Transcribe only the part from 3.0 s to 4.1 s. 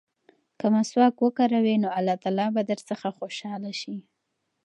خوشحاله شي.